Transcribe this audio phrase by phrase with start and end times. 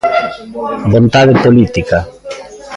[0.93, 1.99] Vontade política.